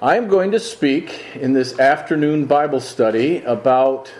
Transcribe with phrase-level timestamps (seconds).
[0.00, 4.12] I'm going to speak in this afternoon Bible study about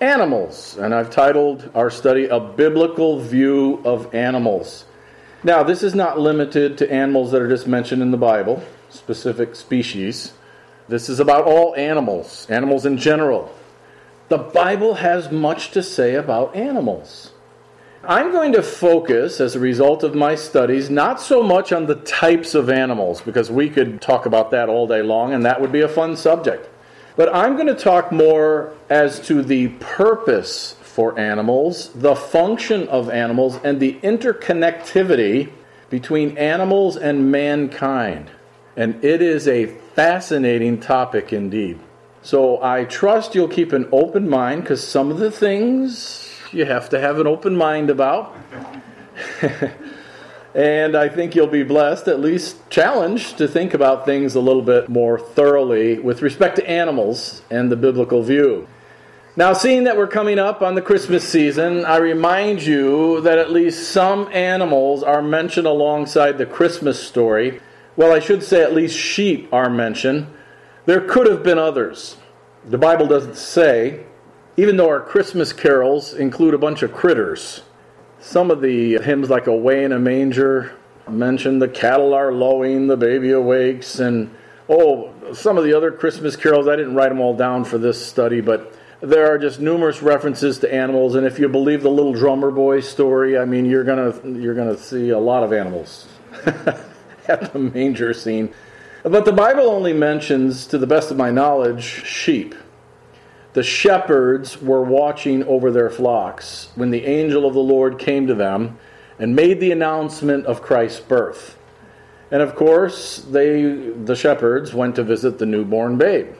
[0.00, 4.86] animals, and I've titled our study A Biblical View of Animals.
[5.44, 9.56] Now, this is not limited to animals that are just mentioned in the Bible, specific
[9.56, 10.32] species.
[10.88, 13.54] This is about all animals, animals in general.
[14.30, 17.34] The Bible has much to say about animals.
[18.02, 21.96] I'm going to focus, as a result of my studies, not so much on the
[21.96, 25.70] types of animals, because we could talk about that all day long, and that would
[25.70, 26.66] be a fun subject.
[27.16, 33.10] But I'm going to talk more as to the purpose for animals, the function of
[33.10, 35.52] animals, and the interconnectivity
[35.90, 38.30] between animals and mankind.
[38.76, 41.78] And it is a fascinating topic indeed.
[42.22, 46.88] So I trust you'll keep an open mind because some of the things you have
[46.90, 48.36] to have an open mind about.
[50.54, 54.62] and I think you'll be blessed, at least challenged, to think about things a little
[54.62, 58.66] bit more thoroughly with respect to animals and the biblical view.
[59.36, 63.52] Now, seeing that we're coming up on the Christmas season, I remind you that at
[63.52, 67.60] least some animals are mentioned alongside the Christmas story.
[67.96, 70.26] Well, I should say at least sheep are mentioned.
[70.86, 72.16] There could have been others.
[72.68, 74.04] The Bible doesn't say,
[74.60, 77.62] even though our Christmas carols include a bunch of critters.
[78.18, 80.76] Some of the hymns, like Away in a Manger,
[81.08, 84.30] mention the cattle are lowing, the baby awakes, and
[84.68, 88.04] oh, some of the other Christmas carols, I didn't write them all down for this
[88.04, 92.12] study, but there are just numerous references to animals, and if you believe the little
[92.12, 96.06] drummer boy story, I mean, you're gonna you're gonna see a lot of animals
[97.28, 98.52] at the manger scene.
[99.04, 102.54] But the Bible only mentions, to the best of my knowledge, sheep
[103.52, 108.34] the shepherds were watching over their flocks when the angel of the Lord came to
[108.34, 108.78] them
[109.18, 111.56] and made the announcement of Christ's birth.
[112.30, 116.34] And of course, they the shepherds went to visit the newborn babe.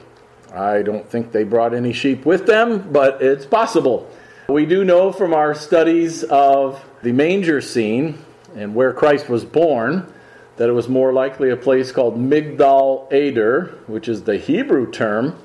[0.53, 4.09] I don't think they brought any sheep with them, but it's possible.
[4.49, 8.17] We do know from our studies of the manger scene
[8.55, 10.11] and where Christ was born
[10.57, 15.37] that it was more likely a place called Migdal Eder, which is the Hebrew term,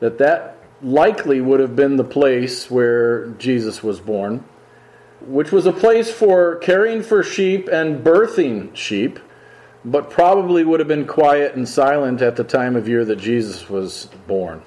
[0.00, 4.44] that that likely would have been the place where Jesus was born,
[5.20, 9.18] which was a place for caring for sheep and birthing sheep,
[9.84, 13.68] but probably would have been quiet and silent at the time of year that Jesus
[13.68, 14.62] was born.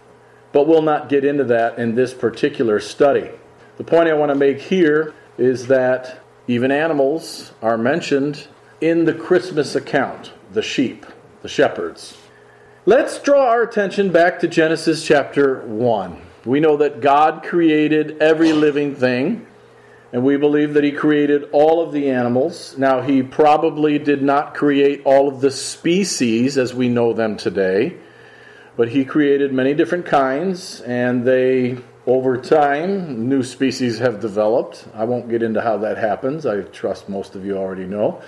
[0.52, 3.30] But we'll not get into that in this particular study.
[3.78, 8.48] The point I want to make here is that even animals are mentioned
[8.80, 11.06] in the Christmas account the sheep,
[11.42, 12.18] the shepherds.
[12.88, 16.22] Let's draw our attention back to Genesis chapter 1.
[16.46, 19.48] We know that God created every living thing,
[20.14, 22.78] and we believe that He created all of the animals.
[22.78, 27.98] Now, He probably did not create all of the species as we know them today,
[28.78, 34.86] but He created many different kinds, and they, over time, new species have developed.
[34.94, 38.22] I won't get into how that happens, I trust most of you already know.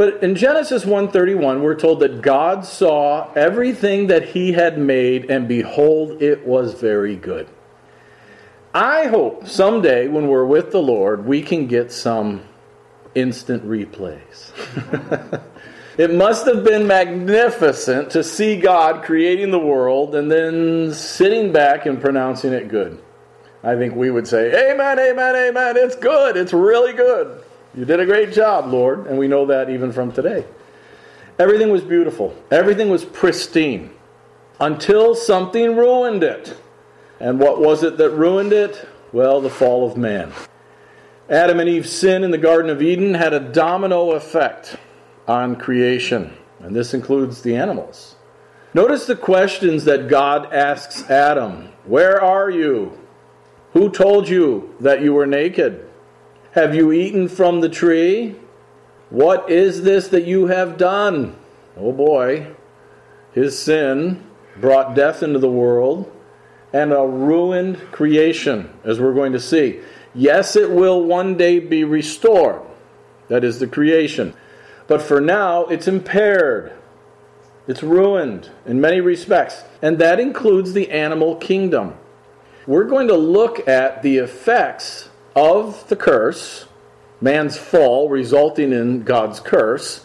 [0.00, 5.46] But in Genesis 1:31 we're told that God saw everything that he had made and
[5.46, 7.48] behold it was very good.
[8.72, 12.44] I hope someday when we're with the Lord we can get some
[13.14, 14.52] instant replays.
[15.98, 21.84] it must have been magnificent to see God creating the world and then sitting back
[21.84, 22.98] and pronouncing it good.
[23.62, 25.76] I think we would say, Amen, amen, amen.
[25.76, 26.38] It's good.
[26.38, 27.42] It's really good.
[27.74, 30.44] You did a great job, Lord, and we know that even from today.
[31.38, 33.90] Everything was beautiful, everything was pristine
[34.60, 36.56] until something ruined it.
[37.18, 38.88] And what was it that ruined it?
[39.12, 40.32] Well, the fall of man.
[41.28, 44.76] Adam and Eve's sin in the Garden of Eden had a domino effect
[45.28, 48.16] on creation, and this includes the animals.
[48.74, 52.98] Notice the questions that God asks Adam Where are you?
[53.72, 55.89] Who told you that you were naked?
[56.52, 58.34] Have you eaten from the tree?
[59.10, 61.36] What is this that you have done?
[61.76, 62.54] Oh boy,
[63.32, 66.10] his sin brought death into the world
[66.72, 69.80] and a ruined creation, as we're going to see.
[70.14, 72.62] Yes, it will one day be restored.
[73.28, 74.34] That is the creation.
[74.88, 76.72] But for now, it's impaired.
[77.68, 79.62] It's ruined in many respects.
[79.82, 81.94] And that includes the animal kingdom.
[82.66, 86.66] We're going to look at the effects of the curse,
[87.20, 90.04] man's fall resulting in God's curse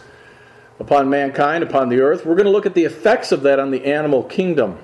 [0.78, 2.26] upon mankind, upon the earth.
[2.26, 4.78] We're going to look at the effects of that on the animal kingdom.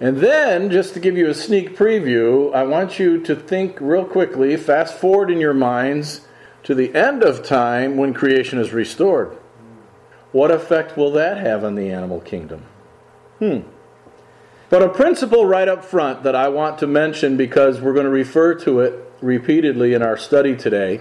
[0.00, 4.04] And then, just to give you a sneak preview, I want you to think real
[4.04, 6.22] quickly, fast forward in your minds
[6.64, 9.36] to the end of time when creation is restored.
[10.32, 12.64] What effect will that have on the animal kingdom?
[13.38, 13.60] Hmm.
[14.70, 18.10] But a principle right up front that I want to mention because we're going to
[18.10, 21.00] refer to it repeatedly in our study today.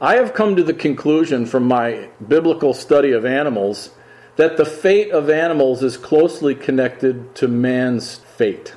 [0.00, 3.90] I have come to the conclusion from my biblical study of animals
[4.36, 8.74] that the fate of animals is closely connected to man's fate.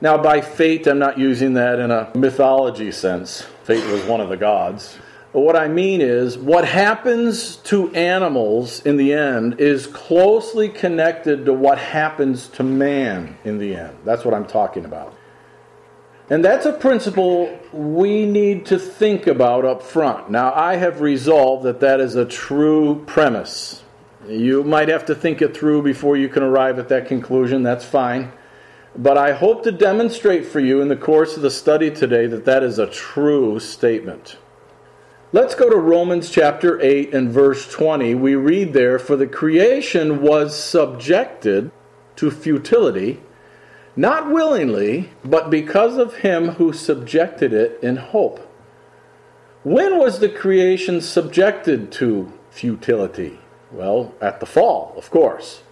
[0.00, 3.42] Now, by fate, I'm not using that in a mythology sense.
[3.62, 4.98] Fate was one of the gods.
[5.32, 11.44] But what I mean is, what happens to animals in the end is closely connected
[11.46, 13.96] to what happens to man in the end.
[14.04, 15.15] That's what I'm talking about.
[16.28, 20.28] And that's a principle we need to think about up front.
[20.28, 23.84] Now, I have resolved that that is a true premise.
[24.28, 27.62] You might have to think it through before you can arrive at that conclusion.
[27.62, 28.32] That's fine.
[28.96, 32.44] But I hope to demonstrate for you in the course of the study today that
[32.46, 34.36] that is a true statement.
[35.32, 38.14] Let's go to Romans chapter 8 and verse 20.
[38.14, 41.70] We read there, For the creation was subjected
[42.16, 43.20] to futility,
[43.96, 48.40] not willingly, but because of him who subjected it in hope.
[49.64, 53.40] When was the creation subjected to futility?
[53.72, 55.62] Well, at the fall, of course.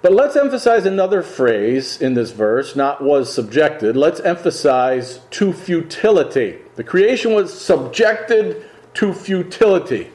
[0.00, 3.96] But let's emphasize another phrase in this verse, not was subjected.
[3.96, 6.58] Let's emphasize to futility.
[6.76, 8.64] The creation was subjected
[8.94, 10.10] to futility.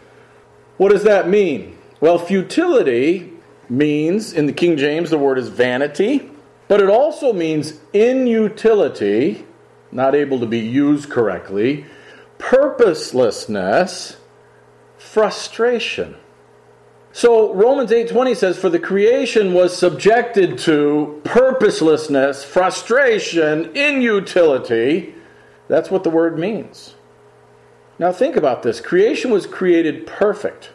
[0.77, 1.77] What does that mean?
[2.00, 3.33] Well, futility
[3.69, 6.31] means, in the King James, the word is vanity,
[6.71, 9.45] but it also means inutility,
[9.91, 11.85] not able to be used correctly,
[12.38, 14.15] purposelessness,
[14.97, 16.15] frustration.
[17.12, 25.13] So Romans 8:20 says for the creation was subjected to purposelessness, frustration, inutility.
[25.68, 26.95] That's what the word means.
[28.00, 28.79] Now think about this.
[28.79, 30.69] Creation was created perfect,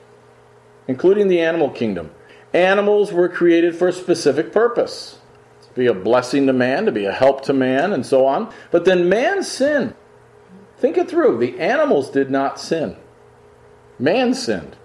[0.86, 2.10] including the animal kingdom.
[2.52, 5.20] Animals were created for a specific purpose.
[5.76, 8.52] Be a blessing to man, to be a help to man, and so on.
[8.70, 9.94] But then man sinned.
[10.78, 11.38] Think it through.
[11.38, 12.96] The animals did not sin.
[13.98, 14.76] Man sinned.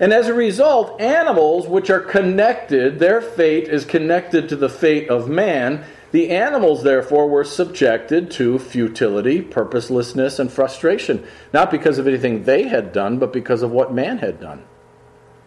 [0.00, 5.08] And as a result, animals which are connected, their fate is connected to the fate
[5.08, 5.84] of man.
[6.12, 12.68] The animals, therefore, were subjected to futility, purposelessness, and frustration, not because of anything they
[12.68, 14.64] had done, but because of what man had done.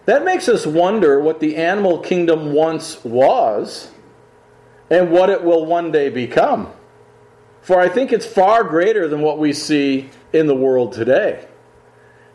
[0.06, 3.90] That makes us wonder what the animal kingdom once was
[4.92, 6.72] and what it will one day become.
[7.62, 11.48] For I think it's far greater than what we see in the world today.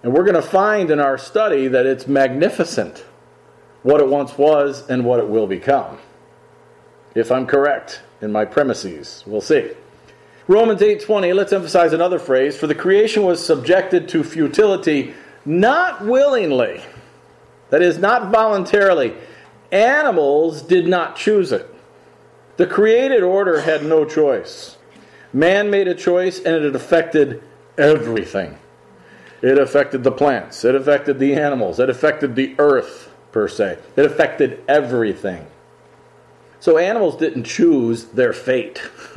[0.03, 3.05] And we're going to find in our study that it's magnificent
[3.83, 5.99] what it once was and what it will become.
[7.15, 9.73] If I'm correct in my premises, we'll see.
[10.49, 15.13] Romans 8:20, let's emphasize another phrase, for the creation was subjected to futility
[15.45, 16.83] not willingly.
[17.71, 19.15] That is not voluntarily.
[19.73, 21.76] Animals did not choose it.
[22.57, 24.77] The created order had no choice.
[25.33, 27.43] Man made a choice and it affected
[27.77, 28.59] everything.
[29.43, 30.65] It affected the plants.
[30.65, 31.79] It affected the animals.
[31.79, 33.79] It affected the earth, per se.
[33.97, 35.47] It affected everything.
[36.59, 38.83] So animals didn't choose their fate.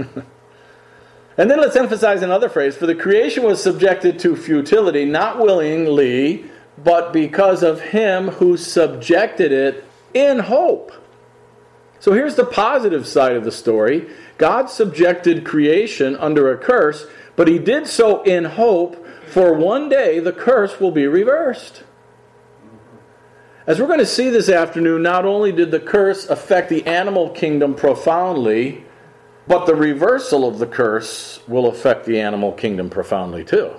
[1.38, 6.46] and then let's emphasize another phrase for the creation was subjected to futility, not willingly,
[6.78, 10.92] but because of him who subjected it in hope.
[12.00, 17.48] So here's the positive side of the story God subjected creation under a curse, but
[17.48, 21.84] he did so in hope for one day the curse will be reversed.
[23.68, 27.30] As we're going to see this afternoon, not only did the curse affect the animal
[27.30, 28.84] kingdom profoundly,
[29.48, 33.72] but the reversal of the curse will affect the animal kingdom profoundly too.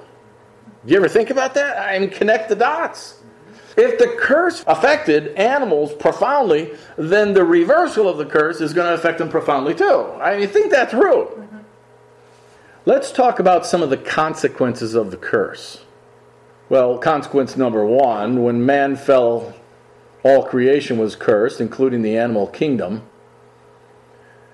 [0.85, 1.77] Do you ever think about that?
[1.79, 3.20] I mean, connect the dots.
[3.83, 8.93] If the curse affected animals profoundly, then the reversal of the curse is going to
[8.93, 10.05] affect them profoundly too.
[10.21, 11.25] I mean, think that through.
[11.25, 11.59] Mm-hmm.
[12.85, 15.83] Let's talk about some of the consequences of the curse.
[16.69, 19.55] Well, consequence number one when man fell,
[20.25, 23.05] all creation was cursed, including the animal kingdom.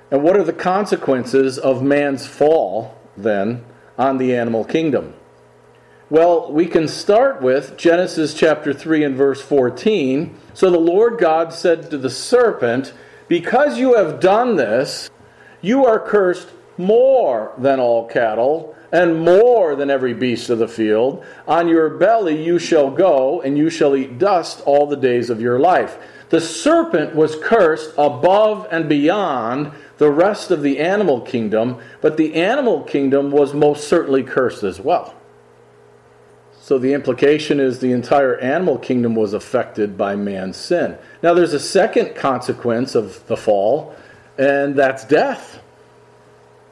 [0.09, 3.64] And what are the consequences of man's fall, then,
[3.99, 5.14] on the animal kingdom?
[6.09, 10.37] Well, we can start with Genesis chapter 3 and verse 14.
[10.55, 12.93] So the Lord God said to the serpent,
[13.27, 15.11] Because you have done this,
[15.61, 16.47] you are cursed
[16.79, 21.25] more than all cattle, and more than every beast of the field.
[21.49, 25.41] On your belly you shall go, and you shall eat dust all the days of
[25.41, 25.99] your life.
[26.29, 32.35] The serpent was cursed above and beyond the rest of the animal kingdom, but the
[32.35, 35.15] animal kingdom was most certainly cursed as well.
[36.66, 40.99] So the implication is the entire animal kingdom was affected by man's sin.
[41.23, 43.94] Now there's a second consequence of the fall,
[44.37, 45.62] and that's death.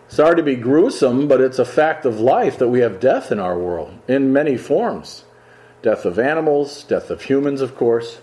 [0.08, 3.38] Sorry to be gruesome, but it's a fact of life that we have death in
[3.38, 5.26] our world in many forms.
[5.80, 8.18] Death of animals, death of humans, of course.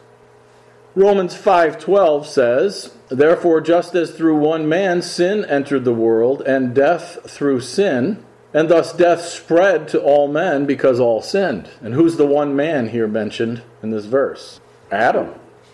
[0.94, 7.20] Romans 5:12 says, "Therefore just as through one man sin entered the world, and death
[7.26, 8.18] through sin,
[8.54, 12.90] and thus death spread to all men because all sinned." And who's the one man
[12.90, 14.60] here mentioned in this verse?
[14.92, 15.30] Adam.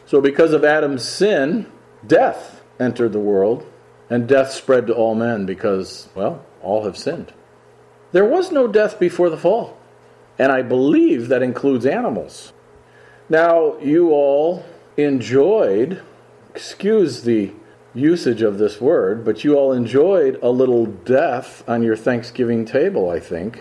[0.06, 1.66] So because of Adam's sin,
[2.06, 3.66] death entered the world,
[4.10, 7.34] and death spread to all men because, well, all have sinned.
[8.12, 9.78] There was no death before the fall.
[10.40, 12.54] And I believe that includes animals.
[13.28, 14.64] Now, you all
[14.96, 16.02] enjoyed,
[16.54, 17.52] excuse the
[17.98, 23.10] usage of this word, but you all enjoyed a little death on your Thanksgiving table,
[23.10, 23.60] I think.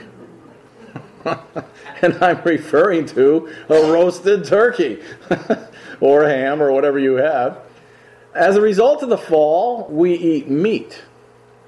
[2.03, 5.03] and I'm referring to a roasted turkey
[6.01, 7.61] or ham or whatever you have.
[8.35, 11.03] As a result of the fall, we eat meat.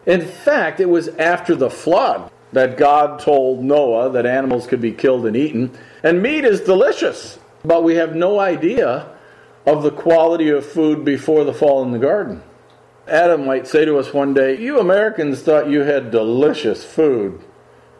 [0.06, 4.92] In fact, it was after the flood that God told Noah that animals could be
[4.92, 5.76] killed and eaten.
[6.02, 9.14] And meat is delicious, but we have no idea
[9.66, 12.42] of the quality of food before the fall in the garden.
[13.09, 17.43] Adam might say to us one day, You Americans thought you had delicious food,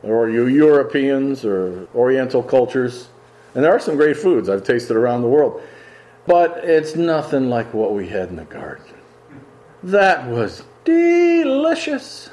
[0.03, 3.09] or you Europeans or Oriental cultures.
[3.55, 5.62] And there are some great foods I've tasted around the world,
[6.27, 8.95] but it's nothing like what we had in the garden.
[9.83, 12.29] That was delicious.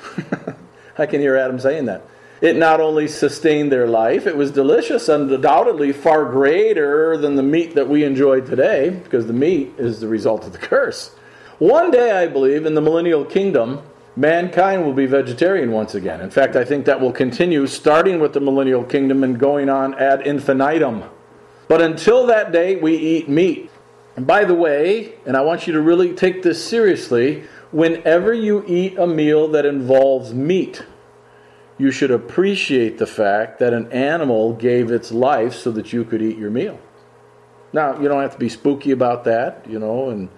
[0.98, 2.04] I can hear Adam saying that.
[2.42, 7.76] It not only sustained their life, it was delicious, undoubtedly far greater than the meat
[7.76, 11.16] that we enjoy today, because the meat is the result of the curse.
[11.60, 13.82] One day, I believe, in the millennial kingdom,
[14.18, 16.20] mankind will be vegetarian once again.
[16.20, 19.94] In fact, I think that will continue starting with the millennial kingdom and going on
[19.96, 21.04] ad infinitum.
[21.68, 23.72] But until that day, we eat meat.
[24.18, 28.64] And by the way, and I want you to really take this seriously, whenever you
[28.68, 30.86] eat a meal that involves meat,
[31.78, 36.22] you should appreciate the fact that an animal gave its life so that you could
[36.22, 36.80] eat your meal.
[37.74, 40.30] Now, you don't have to be spooky about that, you know, and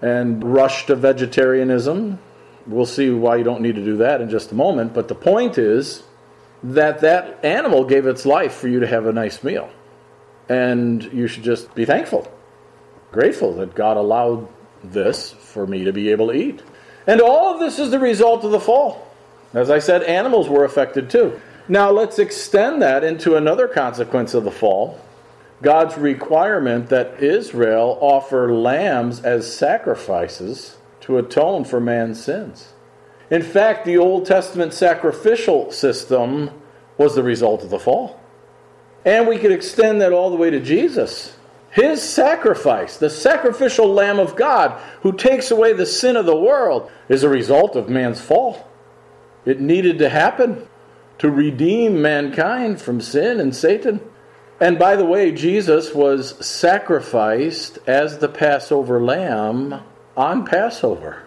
[0.00, 2.18] and rush to vegetarianism.
[2.66, 5.14] We'll see why you don't need to do that in just a moment, but the
[5.14, 6.02] point is
[6.62, 9.70] that that animal gave its life for you to have a nice meal.
[10.48, 12.30] And you should just be thankful,
[13.12, 14.48] grateful that God allowed
[14.82, 16.62] this for me to be able to eat.
[17.06, 19.06] And all of this is the result of the fall.
[19.54, 21.40] As I said, animals were affected too.
[21.68, 25.00] Now let's extend that into another consequence of the fall
[25.62, 32.72] God's requirement that Israel offer lambs as sacrifices to atone for man's sins.
[33.30, 36.50] In fact, the Old Testament sacrificial system
[36.96, 38.20] was the result of the fall.
[39.04, 41.36] And we could extend that all the way to Jesus.
[41.70, 46.90] His sacrifice, the sacrificial Lamb of God who takes away the sin of the world,
[47.08, 48.68] is a result of man's fall.
[49.44, 50.66] It needed to happen
[51.18, 54.00] to redeem mankind from sin and Satan.
[54.60, 59.82] And by the way, Jesus was sacrificed as the Passover lamb
[60.16, 61.24] on Passover.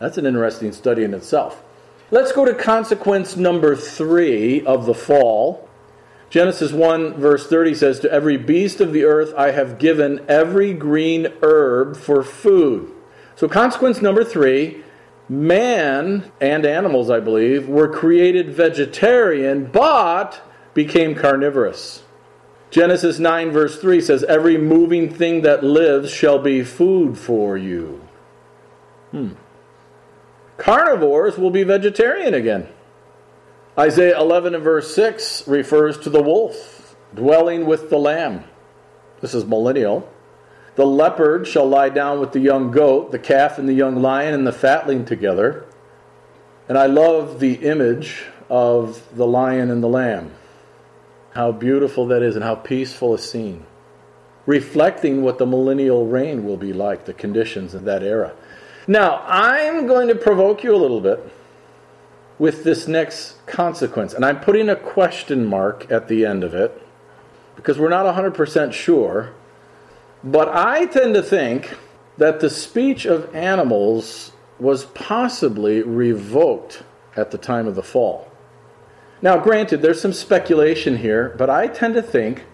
[0.00, 1.62] That's an interesting study in itself.
[2.10, 5.68] Let's go to consequence number three of the fall.
[6.28, 10.72] Genesis 1, verse 30 says, To every beast of the earth I have given every
[10.74, 12.90] green herb for food.
[13.36, 14.82] So, consequence number three
[15.28, 20.42] man and animals, I believe, were created vegetarian but
[20.74, 22.02] became carnivorous.
[22.70, 28.06] Genesis 9, verse 3 says, Every moving thing that lives shall be food for you.
[29.10, 29.32] Hmm.
[30.56, 32.68] Carnivores will be vegetarian again.
[33.78, 38.44] Isaiah 11 and verse 6 refers to the wolf dwelling with the lamb.
[39.20, 40.08] This is millennial.
[40.76, 44.32] The leopard shall lie down with the young goat, the calf and the young lion,
[44.32, 45.66] and the fatling together.
[46.68, 50.30] And I love the image of the lion and the lamb.
[51.34, 53.64] How beautiful that is, and how peaceful a scene.
[54.46, 58.32] Reflecting what the millennial reign will be like, the conditions of that era.
[58.86, 61.32] Now, I'm going to provoke you a little bit
[62.38, 64.14] with this next consequence.
[64.14, 66.82] And I'm putting a question mark at the end of it
[67.54, 69.34] because we're not 100% sure
[70.22, 71.76] but I tend to think
[72.18, 76.82] that the speech of animals was possibly revoked
[77.16, 78.29] at the time of the fall.
[79.22, 82.44] Now, granted, there's some speculation here, but I tend to think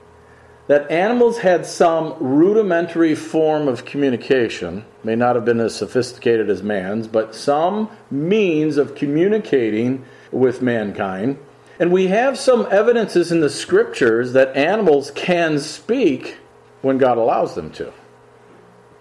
[0.66, 6.62] that animals had some rudimentary form of communication, may not have been as sophisticated as
[6.62, 11.38] man's, but some means of communicating with mankind.
[11.78, 16.38] And we have some evidences in the scriptures that animals can speak
[16.82, 17.92] when God allows them to.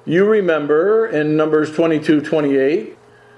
[0.06, 2.95] You remember in Numbers 22 28,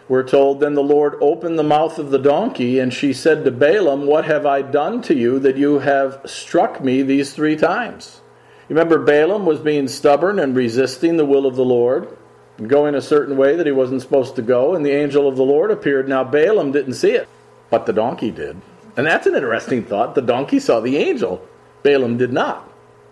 [0.08, 3.52] we're told, Then the Lord opened the mouth of the donkey, and she said to
[3.52, 8.22] Balaam, What have I done to you that you have struck me these three times?
[8.70, 12.18] You remember, Balaam was being stubborn and resisting the will of the Lord,
[12.66, 15.44] going a certain way that he wasn't supposed to go, and the angel of the
[15.44, 16.08] Lord appeared.
[16.08, 17.28] Now, Balaam didn't see it,
[17.70, 18.60] but the donkey did.
[18.96, 20.16] And that's an interesting thought.
[20.16, 21.46] The donkey saw the angel,
[21.84, 22.64] Balaam did not.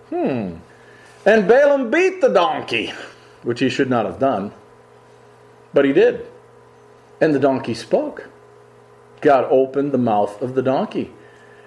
[0.10, 0.56] Hmm.
[1.26, 2.94] And Balaam beat the donkey,
[3.44, 4.54] which he should not have done,
[5.74, 6.26] but he did.
[7.22, 8.30] And the donkey spoke.
[9.22, 11.12] God opened the mouth of the donkey.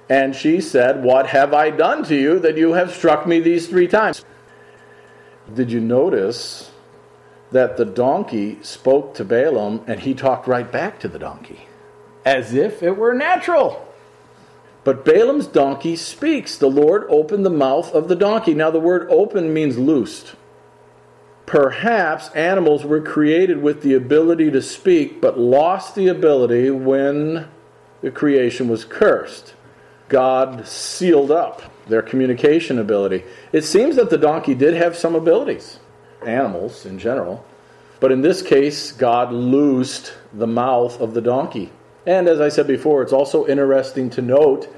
[0.09, 3.67] And she said, What have I done to you that you have struck me these
[3.67, 4.25] three times?
[5.53, 6.71] Did you notice
[7.51, 11.67] that the donkey spoke to Balaam and he talked right back to the donkey?
[12.25, 13.87] As if it were natural.
[14.85, 16.57] But Balaam's donkey speaks.
[16.57, 18.55] The Lord opened the mouth of the donkey.
[18.55, 20.35] Now, the word open means loosed.
[21.49, 27.49] Perhaps animals were created with the ability to speak, but lost the ability when
[28.03, 29.55] the creation was cursed.
[30.11, 33.25] God sealed up their communication ability.
[33.51, 35.79] It seems that the donkey did have some abilities,
[36.21, 37.47] animals in general,
[37.99, 41.73] but in this case, God loosed the mouth of the donkey.
[42.05, 44.69] And as I said before, it's also interesting to note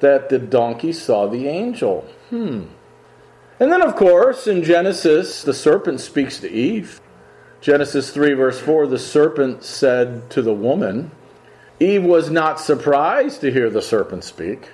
[0.00, 2.00] that the donkey saw the angel.
[2.30, 2.64] Hmm.
[3.58, 7.00] And then, of course, in Genesis, the serpent speaks to Eve.
[7.60, 11.10] Genesis 3, verse 4 the serpent said to the woman,
[11.80, 14.70] Eve was not surprised to hear the serpent speak.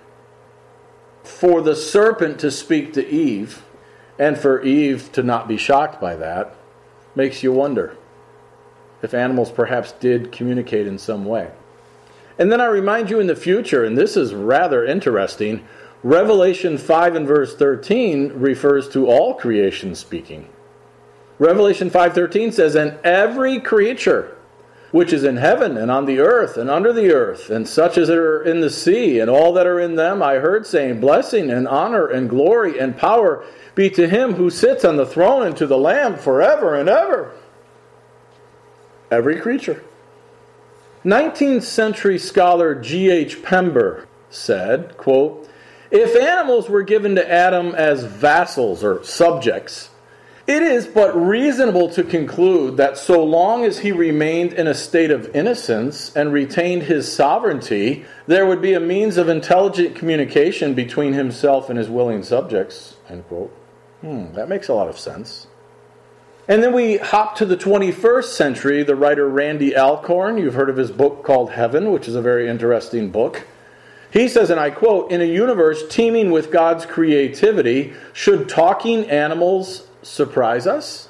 [1.22, 3.62] For the serpent to speak to Eve,
[4.18, 6.54] and for Eve to not be shocked by that,
[7.14, 7.96] makes you wonder
[9.02, 11.50] if animals perhaps did communicate in some way.
[12.38, 15.66] And then I remind you in the future, and this is rather interesting
[16.02, 20.48] Revelation 5 and verse 13 refers to all creation speaking.
[21.38, 24.32] Revelation 5:13 says, "And every creature
[24.92, 28.10] which is in heaven and on the earth and under the earth, and such as
[28.10, 31.66] are in the sea, and all that are in them, I heard saying, Blessing and
[31.66, 33.42] honor and glory and power
[33.74, 37.32] be to him who sits on the throne and to the Lamb forever and ever.
[39.10, 39.82] Every creature.
[41.04, 43.42] 19th century scholar G.H.
[43.42, 45.41] Pember said, quote,
[45.92, 49.90] If animals were given to Adam as vassals or subjects,
[50.46, 55.10] it is but reasonable to conclude that so long as he remained in a state
[55.10, 61.12] of innocence and retained his sovereignty, there would be a means of intelligent communication between
[61.12, 62.96] himself and his willing subjects.
[63.10, 63.54] End quote.
[64.00, 65.46] Hmm, that makes a lot of sense.
[66.48, 68.82] And then we hop to the 21st century.
[68.82, 72.48] The writer Randy Alcorn, you've heard of his book called Heaven, which is a very
[72.48, 73.46] interesting book.
[74.12, 79.88] He says, and I quote, In a universe teeming with God's creativity, should talking animals
[80.02, 81.08] surprise us?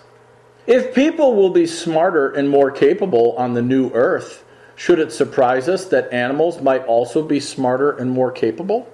[0.67, 4.45] If people will be smarter and more capable on the new earth,
[4.77, 8.89] should it surprise us that animals might also be smarter and more capable?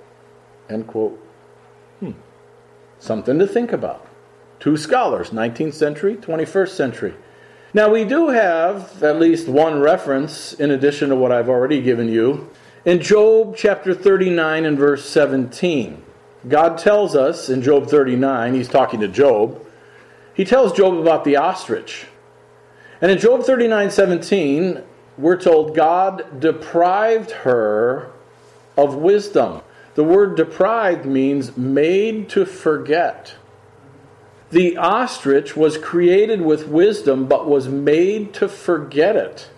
[0.71, 1.23] End quote.
[2.01, 2.13] Hmm.
[2.99, 4.07] Something to think about.
[4.59, 7.15] Two scholars, 19th century, 21st century.
[7.75, 12.09] Now, we do have at least one reference in addition to what I've already given
[12.09, 12.49] you.
[12.89, 16.03] In Job chapter 39 and verse 17,
[16.49, 19.63] God tells us in Job 39, he's talking to Job,
[20.33, 22.07] he tells Job about the ostrich.
[23.03, 24.83] And in Job 39 17,
[25.19, 28.11] we're told God deprived her
[28.75, 29.61] of wisdom.
[29.95, 33.35] The word deprived means made to forget.
[34.49, 39.51] The ostrich was created with wisdom, but was made to forget it.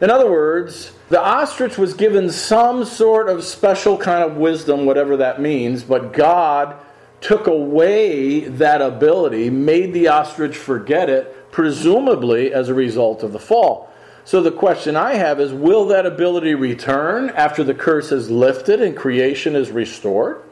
[0.00, 5.16] In other words, the ostrich was given some sort of special kind of wisdom, whatever
[5.16, 6.76] that means, but God
[7.20, 13.38] took away that ability, made the ostrich forget it, presumably as a result of the
[13.38, 13.90] fall.
[14.24, 18.80] So the question I have is will that ability return after the curse is lifted
[18.80, 20.42] and creation is restored?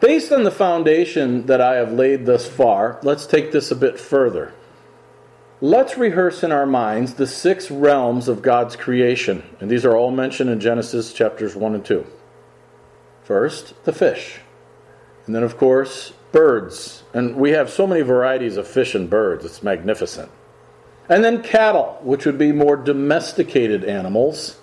[0.00, 3.98] Based on the foundation that I have laid thus far, let's take this a bit
[3.98, 4.52] further.
[5.60, 10.12] Let's rehearse in our minds the six realms of God's creation, and these are all
[10.12, 12.06] mentioned in Genesis chapters 1 and 2.
[13.24, 14.38] First, the fish.
[15.26, 17.02] And then, of course, birds.
[17.12, 20.30] And we have so many varieties of fish and birds, it's magnificent.
[21.08, 24.58] And then cattle, which would be more domesticated animals.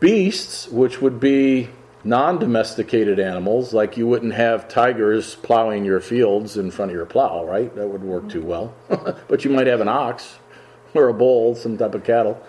[0.00, 1.70] Beasts, which would be
[2.06, 7.06] non domesticated animals, like you wouldn't have tigers plowing your fields in front of your
[7.06, 7.74] plow, right?
[7.74, 8.74] That wouldn't work too well.
[9.28, 10.38] but you might have an ox
[10.94, 12.40] or a bull, some type of cattle.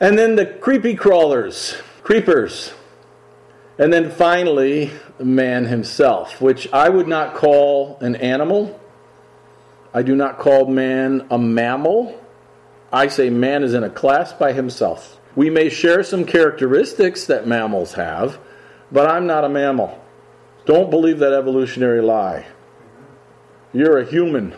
[0.00, 2.72] And then the creepy crawlers, creepers.
[3.78, 8.80] And then finally, man himself, which I would not call an animal.
[9.94, 12.20] I do not call man a mammal.
[12.92, 15.18] I say man is in a class by himself.
[15.36, 18.38] We may share some characteristics that mammals have,
[18.90, 20.02] but I'm not a mammal.
[20.64, 22.46] Don't believe that evolutionary lie.
[23.72, 24.54] You're a human.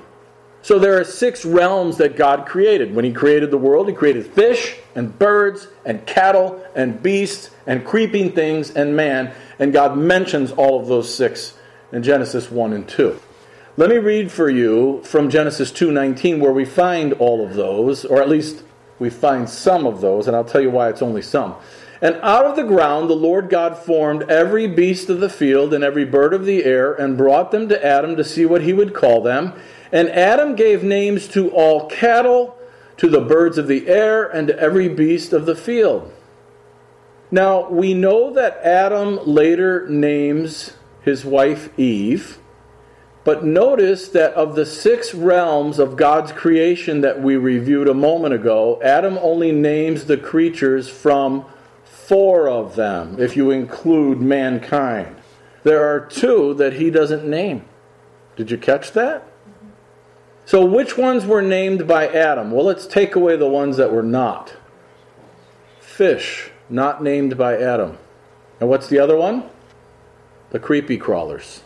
[0.62, 2.94] So there are six realms that God created.
[2.94, 7.84] When He created the world, He created fish and birds and cattle and beasts and
[7.84, 9.32] creeping things and man.
[9.58, 11.58] And God mentions all of those six
[11.92, 13.20] in Genesis 1 and 2.
[13.76, 18.20] Let me read for you from Genesis 2:19 where we find all of those, or
[18.20, 18.62] at least
[18.98, 21.56] we find some of those, and I'll tell you why it's only some.
[22.00, 25.82] And out of the ground the Lord God formed every beast of the field and
[25.82, 28.94] every bird of the air and brought them to Adam to see what he would
[28.94, 29.54] call them.
[29.90, 32.56] And Adam gave names to all cattle,
[32.98, 36.12] to the birds of the air, and to every beast of the field.
[37.30, 42.38] Now, we know that Adam later names his wife Eve.
[43.28, 48.32] But notice that of the six realms of God's creation that we reviewed a moment
[48.32, 51.44] ago, Adam only names the creatures from
[51.84, 55.14] four of them, if you include mankind.
[55.62, 57.66] There are two that he doesn't name.
[58.36, 59.20] Did you catch that?
[59.20, 59.68] Mm-hmm.
[60.46, 62.50] So, which ones were named by Adam?
[62.50, 64.56] Well, let's take away the ones that were not.
[65.80, 67.98] Fish, not named by Adam.
[68.58, 69.50] And what's the other one?
[70.48, 71.60] The creepy crawlers.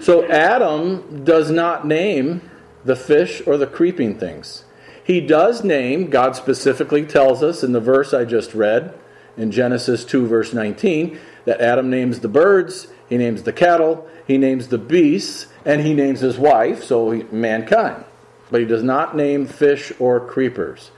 [0.00, 2.50] So, Adam does not name
[2.84, 4.64] the fish or the creeping things.
[5.04, 8.94] He does name, God specifically tells us in the verse I just read,
[9.36, 14.38] in Genesis 2, verse 19, that Adam names the birds, he names the cattle, he
[14.38, 18.04] names the beasts, and he names his wife, so he, mankind.
[18.50, 20.90] But he does not name fish or creepers.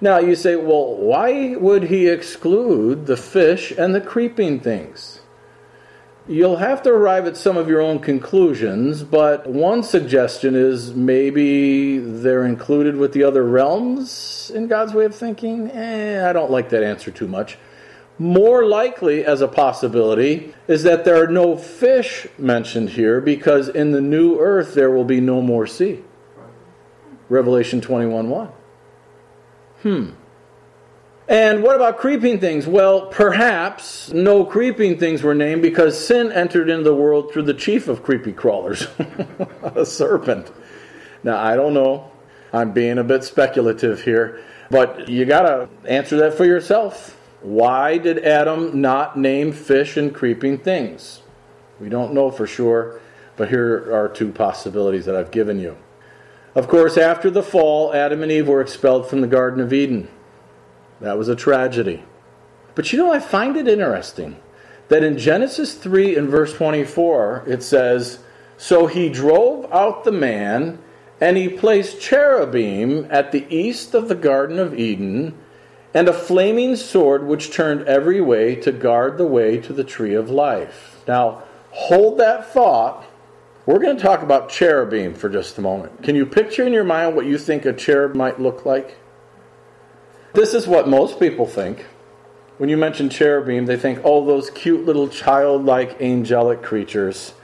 [0.00, 5.20] Now you say, well, why would he exclude the fish and the creeping things?
[6.26, 11.98] You'll have to arrive at some of your own conclusions, but one suggestion is maybe
[11.98, 15.70] they're included with the other realms in God's way of thinking.
[15.70, 17.58] Eh, I don't like that answer too much.
[18.18, 23.92] More likely, as a possibility, is that there are no fish mentioned here because in
[23.92, 26.00] the new earth there will be no more sea.
[27.28, 28.48] Revelation 21 1.
[29.82, 30.10] Hmm.
[31.26, 32.66] And what about creeping things?
[32.66, 37.54] Well, perhaps no creeping things were named because sin entered into the world through the
[37.54, 38.86] chief of creepy crawlers,
[39.62, 40.52] a serpent.
[41.22, 42.12] Now, I don't know.
[42.52, 47.18] I'm being a bit speculative here, but you got to answer that for yourself.
[47.40, 51.22] Why did Adam not name fish and creeping things?
[51.80, 53.00] We don't know for sure,
[53.36, 55.76] but here are two possibilities that I've given you.
[56.54, 60.08] Of course, after the fall, Adam and Eve were expelled from the Garden of Eden.
[61.00, 62.04] That was a tragedy.
[62.74, 64.36] But you know, I find it interesting
[64.88, 68.18] that in Genesis 3 and verse 24, it says,
[68.56, 70.78] So he drove out the man,
[71.20, 75.38] and he placed cherubim at the east of the Garden of Eden
[75.94, 80.14] and a flaming sword which turned every way to guard the way to the tree
[80.14, 81.02] of life.
[81.06, 83.06] Now, hold that thought.
[83.64, 86.02] We're going to talk about cherubim for just a moment.
[86.02, 88.98] Can you picture in your mind what you think a cherub might look like?
[90.34, 91.86] This is what most people think.
[92.58, 97.34] When you mention cherubim, they think, oh, those cute little childlike angelic creatures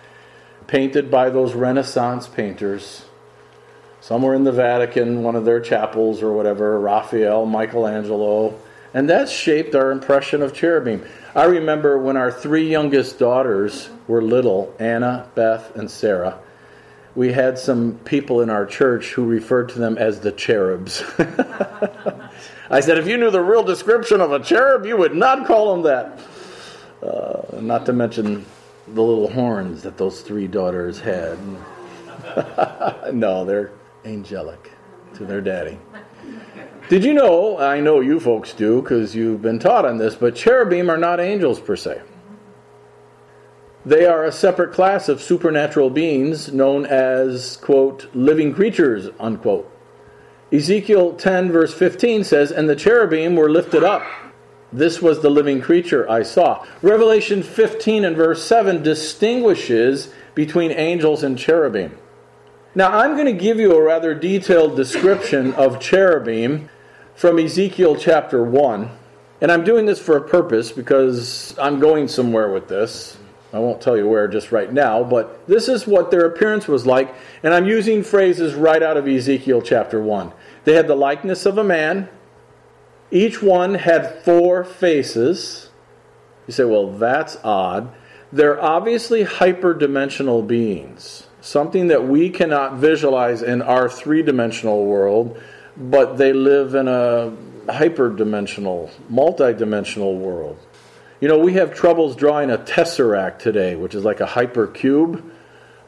[0.66, 3.04] painted by those Renaissance painters
[4.00, 8.58] somewhere in the Vatican, one of their chapels or whatever, Raphael, Michelangelo,
[8.92, 11.04] and that shaped our impression of cherubim.
[11.36, 16.40] I remember when our three youngest daughters were little, Anna, Beth, and Sarah,
[17.14, 21.04] we had some people in our church who referred to them as the cherubs.
[22.70, 25.74] I said, if you knew the real description of a cherub, you would not call
[25.74, 26.20] them that.
[27.02, 28.46] Uh, not to mention
[28.86, 31.36] the little horns that those three daughters had.
[33.12, 33.72] no, they're
[34.04, 34.70] angelic
[35.14, 35.78] to their daddy.
[36.88, 37.58] Did you know?
[37.58, 41.20] I know you folks do because you've been taught on this, but cherubim are not
[41.20, 42.02] angels per se.
[43.84, 49.69] They are a separate class of supernatural beings known as, quote, living creatures, unquote.
[50.52, 54.02] Ezekiel 10, verse 15 says, And the cherubim were lifted up.
[54.72, 56.64] This was the living creature I saw.
[56.82, 61.96] Revelation 15 and verse 7 distinguishes between angels and cherubim.
[62.74, 66.68] Now, I'm going to give you a rather detailed description of cherubim
[67.16, 68.90] from Ezekiel chapter 1.
[69.40, 73.16] And I'm doing this for a purpose because I'm going somewhere with this.
[73.52, 76.86] I won't tell you where just right now, but this is what their appearance was
[76.86, 77.12] like.
[77.42, 80.32] And I'm using phrases right out of Ezekiel chapter 1.
[80.64, 82.08] They had the likeness of a man,
[83.10, 85.70] each one had four faces.
[86.46, 87.92] You say, well, that's odd.
[88.32, 95.40] They're obviously hyperdimensional beings something that we cannot visualize in our three dimensional world,
[95.76, 97.32] but they live in a
[97.66, 100.58] hyperdimensional, multidimensional world.
[101.20, 105.22] You know, we have troubles drawing a tesseract today, which is like a hypercube.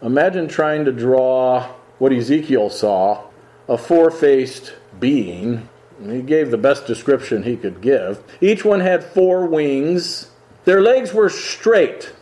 [0.02, 3.24] Imagine trying to draw what Ezekiel saw
[3.72, 5.66] a four faced being.
[6.04, 8.22] He gave the best description he could give.
[8.42, 10.30] Each one had four wings.
[10.66, 12.12] Their legs were straight,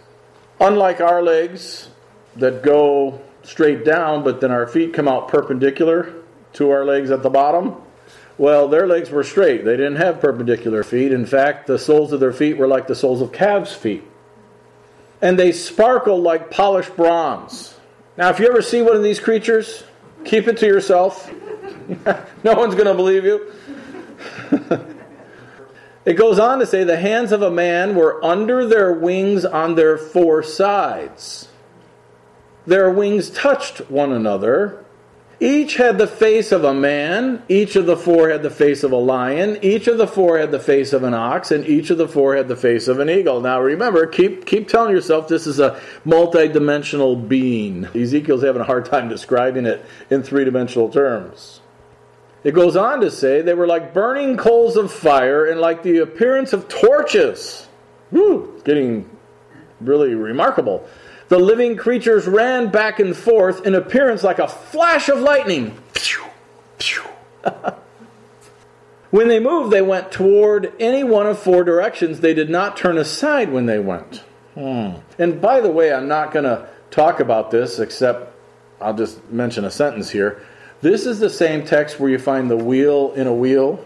[0.61, 1.89] unlike our legs
[2.37, 6.15] that go straight down, but then our feet come out perpendicular
[6.53, 7.75] to our legs at the bottom.
[8.39, 9.65] Well, their legs were straight.
[9.65, 11.11] They didn't have perpendicular feet.
[11.13, 14.05] In fact, the soles of their feet were like the soles of calves' feet.
[15.21, 17.75] And they sparkled like polished bronze.
[18.17, 19.83] Now, if you ever see one of these creatures,
[20.25, 21.31] keep it to yourself.
[22.45, 23.53] no one's going to believe you.
[26.05, 29.75] it goes on to say the hands of a man were under their wings on
[29.75, 31.49] their four sides.
[32.67, 34.85] Their wings touched one another
[35.41, 38.93] each had the face of a man, each of the four had the face of
[38.93, 41.97] a lion, each of the four had the face of an ox, and each of
[41.97, 43.41] the four had the face of an eagle.
[43.41, 47.87] Now remember, keep keep telling yourself this is a multi-dimensional being.
[47.95, 51.63] Ezekiel's having a hard time describing it in three-dimensional terms.
[52.45, 55.99] It goes on to say they were like burning coals of fire and like the
[55.99, 57.67] appearance of torches.
[58.13, 59.09] Woo, getting
[59.81, 60.87] really remarkable.
[61.31, 65.81] The living creatures ran back and forth in appearance like a flash of lightning.
[69.13, 72.19] when they moved, they went toward any one of four directions.
[72.19, 74.25] They did not turn aside when they went.
[74.55, 74.95] Hmm.
[75.21, 78.35] And by the way, I'm not going to talk about this except
[78.81, 80.45] I'll just mention a sentence here.
[80.81, 83.77] This is the same text where you find the wheel in a wheel,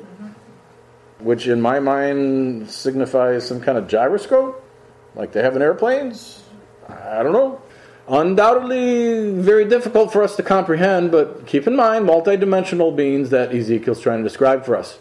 [1.19, 4.65] which in my mind signifies some kind of gyroscope,
[5.15, 6.44] like they have in airplanes.
[7.05, 7.61] I don't know.
[8.07, 14.01] Undoubtedly, very difficult for us to comprehend, but keep in mind multidimensional beings that Ezekiel's
[14.01, 14.99] trying to describe for us.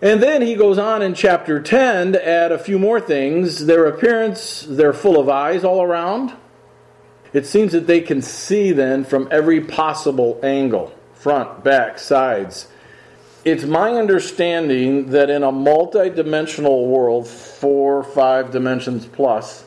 [0.00, 3.66] And then he goes on in chapter 10 to add a few more things.
[3.66, 6.34] Their appearance, they're full of eyes all around.
[7.32, 12.68] It seems that they can see then from every possible angle front, back, sides.
[13.44, 19.64] It's my understanding that in a multidimensional world, four, five dimensions plus,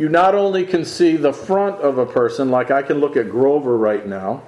[0.00, 3.28] you not only can see the front of a person, like I can look at
[3.28, 4.42] Grover right now,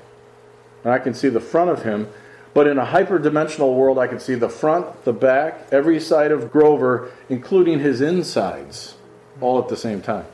[0.82, 2.08] and I can see the front of him,
[2.54, 6.50] but in a hyperdimensional world, I can see the front, the back, every side of
[6.50, 8.96] Grover, including his insides,
[9.42, 10.24] all at the same time.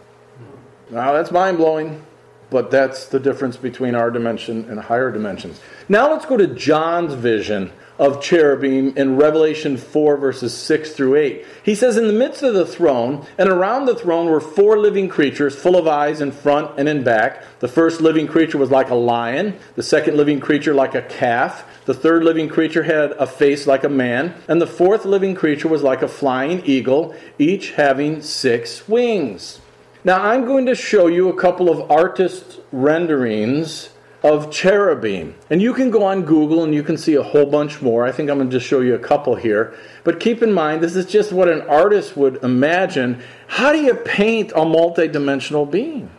[0.89, 2.07] Now, that's mind blowing,
[2.49, 5.61] but that's the difference between our dimension and higher dimensions.
[5.89, 11.47] Now, let's go to John's vision of cherubim in Revelation 4, verses 6 through 8.
[11.65, 15.09] He says, In the midst of the throne, and around the throne were four living
[15.09, 17.43] creatures, full of eyes in front and in back.
[17.59, 21.67] The first living creature was like a lion, the second living creature like a calf.
[21.87, 25.69] The third living creature had a face like a man, and the fourth living creature
[25.69, 29.61] was like a flying eagle, each having six wings.
[30.05, 33.91] Now, I'm going to show you a couple of artist renderings
[34.23, 35.35] of cherubim.
[35.49, 38.05] And you can go on Google and you can see a whole bunch more.
[38.05, 39.75] I think I'm going to just show you a couple here.
[40.03, 43.23] But keep in mind, this is just what an artist would imagine.
[43.47, 46.11] How do you paint a multidimensional being?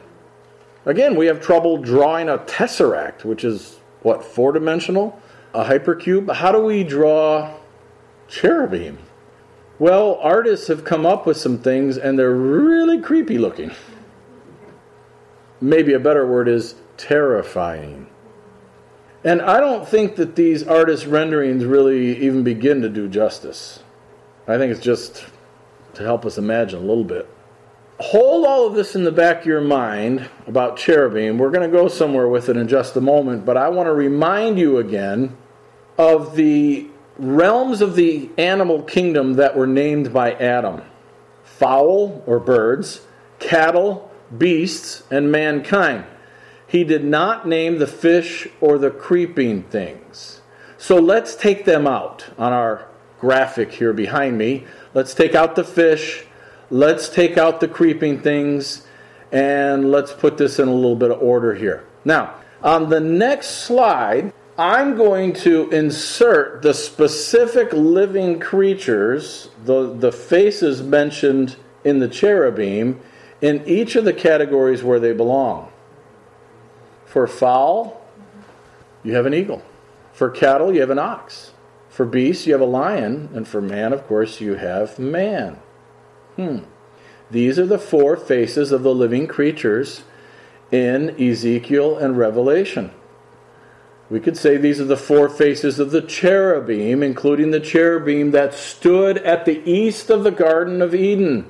[0.85, 5.19] Again, we have trouble drawing a tesseract, which is what, four dimensional?
[5.53, 6.33] A hypercube?
[6.33, 7.53] How do we draw
[8.29, 8.97] cherubim?
[9.77, 13.71] Well, artists have come up with some things and they're really creepy looking.
[15.61, 18.07] Maybe a better word is terrifying.
[19.23, 23.83] And I don't think that these artist renderings really even begin to do justice.
[24.47, 25.25] I think it's just
[25.95, 27.27] to help us imagine a little bit.
[27.99, 31.37] Hold all of this in the back of your mind about cherubim.
[31.37, 33.93] We're going to go somewhere with it in just a moment, but I want to
[33.93, 35.35] remind you again
[35.97, 40.81] of the realms of the animal kingdom that were named by Adam
[41.43, 43.01] fowl or birds,
[43.39, 46.05] cattle, beasts, and mankind
[46.69, 50.41] he did not name the fish or the creeping things.
[50.77, 52.87] So let's take them out on our
[53.19, 54.65] graphic here behind me.
[54.93, 56.25] Let's take out the fish,
[56.69, 58.85] let's take out the creeping things,
[59.31, 61.85] and let's put this in a little bit of order here.
[62.05, 70.11] Now, on the next slide, I'm going to insert the specific living creatures, the, the
[70.11, 72.99] faces mentioned in the cherubim,
[73.41, 75.71] in each of the categories where they belong.
[77.09, 78.05] For fowl,
[79.03, 79.63] you have an eagle.
[80.13, 81.53] For cattle, you have an ox.
[81.89, 83.29] For beasts, you have a lion.
[83.33, 85.57] And for man, of course, you have man.
[86.35, 86.59] Hmm.
[87.31, 90.03] These are the four faces of the living creatures
[90.71, 92.91] in Ezekiel and Revelation.
[94.11, 98.53] We could say these are the four faces of the cherubim, including the cherubim that
[98.53, 101.49] stood at the east of the Garden of Eden.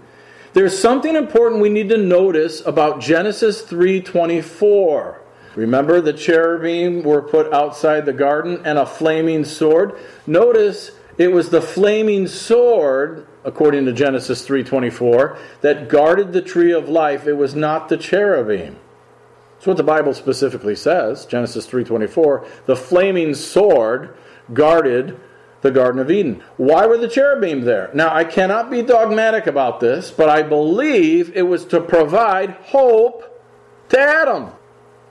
[0.53, 5.18] There's something important we need to notice about Genesis 3:24.
[5.55, 9.93] Remember the cherubim were put outside the garden and a flaming sword?
[10.27, 16.87] Notice it was the flaming sword according to Genesis 3:24 that guarded the tree of
[16.89, 17.27] life.
[17.27, 18.77] It was not the cherubim.
[19.55, 24.11] That's what the Bible specifically says, Genesis 3:24, the flaming sword
[24.53, 25.17] guarded
[25.61, 26.41] the Garden of Eden.
[26.55, 27.89] Why were the cherubim there?
[27.93, 33.25] Now, I cannot be dogmatic about this, but I believe it was to provide hope
[33.89, 34.51] to Adam.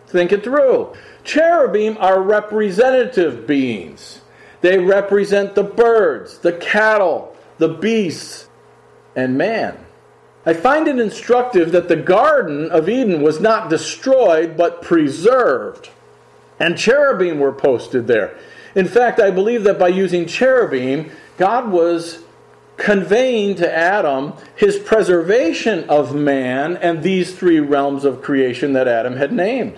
[0.08, 0.94] Think it through.
[1.22, 4.22] Cherubim are representative beings.
[4.62, 8.48] They represent the birds, the cattle, the beasts,
[9.14, 9.84] and man.
[10.46, 15.90] I find it instructive that the Garden of Eden was not destroyed but preserved.
[16.58, 18.36] And cherubim were posted there.
[18.74, 22.20] In fact, I believe that by using cherubim, God was
[22.78, 29.16] conveying to Adam his preservation of man and these three realms of creation that Adam
[29.16, 29.76] had named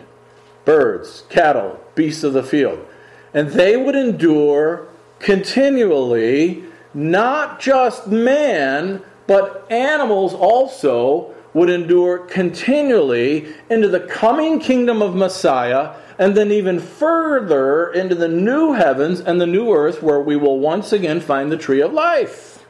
[0.65, 2.87] birds, cattle, beasts of the field.
[3.33, 13.89] And they would endure continually, not just man, but animals also would endure continually into
[13.89, 19.47] the coming kingdom of Messiah and then even further into the new heavens and the
[19.47, 22.65] new earth where we will once again find the tree of life.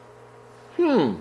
[0.77, 1.15] Hmm.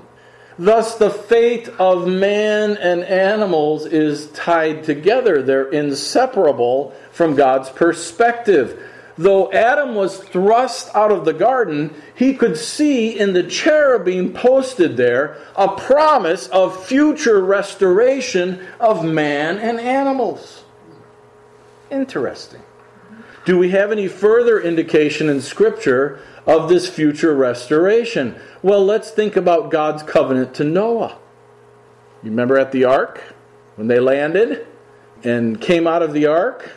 [0.61, 5.41] Thus, the fate of man and animals is tied together.
[5.41, 8.79] They're inseparable from God's perspective.
[9.17, 14.99] Though Adam was thrust out of the garden, he could see in the cherubim posted
[14.99, 20.65] there a promise of future restoration of man and animals.
[21.91, 22.61] Interesting.
[23.51, 28.37] Do we have any further indication in Scripture of this future restoration?
[28.63, 31.19] Well, let's think about God's covenant to Noah.
[32.23, 33.35] You remember at the ark
[33.75, 34.69] when they landed
[35.25, 36.71] and came out of the ark?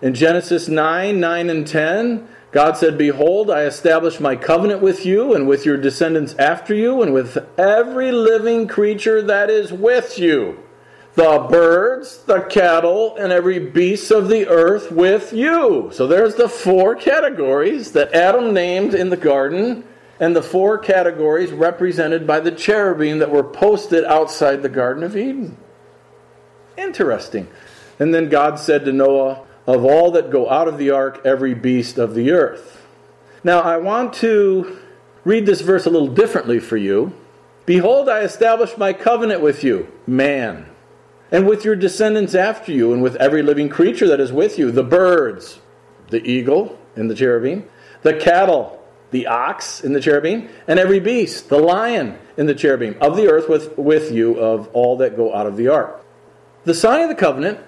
[0.00, 5.34] In Genesis 9 9 and 10, God said, Behold, I establish my covenant with you
[5.34, 10.65] and with your descendants after you and with every living creature that is with you
[11.16, 15.90] the birds, the cattle, and every beast of the earth with you.
[15.92, 19.84] So there's the four categories that Adam named in the garden,
[20.20, 25.16] and the four categories represented by the cherubim that were posted outside the Garden of
[25.16, 25.56] Eden.
[26.76, 27.48] Interesting.
[27.98, 31.54] And then God said to Noah, Of all that go out of the ark, every
[31.54, 32.86] beast of the earth.
[33.42, 34.78] Now I want to
[35.24, 37.14] read this verse a little differently for you.
[37.64, 40.66] Behold, I establish my covenant with you, man
[41.30, 44.70] and with your descendants after you, and with every living creature that is with you
[44.70, 45.60] the birds,
[46.10, 47.68] the eagle and the cherubim,
[48.02, 52.96] the cattle, the ox in the cherubim, and every beast, the lion in the cherubim,
[53.00, 56.04] of the earth with, with you, of all that go out of the ark.
[56.64, 57.60] The sign of the covenant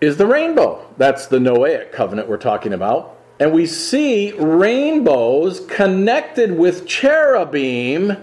[0.00, 0.86] is the rainbow.
[0.96, 3.16] That's the Noahic covenant we're talking about.
[3.40, 8.16] And we see rainbows connected with cherubim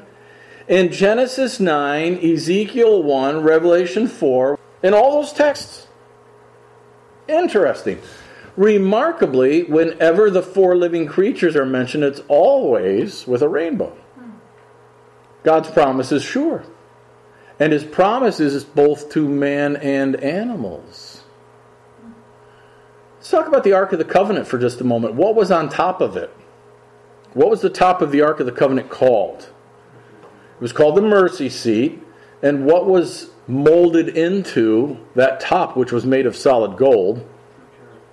[0.68, 5.88] in Genesis 9, Ezekiel 1, Revelation 4, in all those texts.
[7.28, 8.00] Interesting.
[8.56, 13.96] Remarkably, whenever the four living creatures are mentioned, it's always with a rainbow.
[15.44, 16.64] God's promise is sure.
[17.60, 21.24] And his promise is both to man and animals.
[23.18, 25.16] Let's talk about the Ark of the Covenant for just a moment.
[25.16, 26.36] What was on top of it?
[27.34, 29.50] What was the top of the Ark of the Covenant called?
[30.56, 32.02] It was called the mercy seat.
[32.42, 37.28] And what was molded into that top, which was made of solid gold,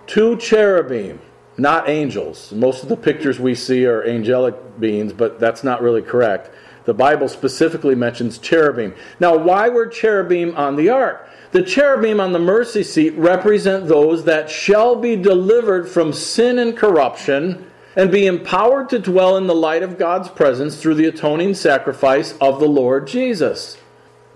[0.06, 1.20] two cherubim,
[1.56, 2.52] not angels.
[2.52, 6.50] Most of the pictures we see are angelic beings, but that's not really correct.
[6.84, 8.94] The Bible specifically mentions cherubim.
[9.20, 11.28] Now, why were cherubim on the ark?
[11.52, 16.76] The cherubim on the mercy seat represent those that shall be delivered from sin and
[16.76, 21.54] corruption and be empowered to dwell in the light of God's presence through the atoning
[21.54, 23.76] sacrifice of the Lord Jesus.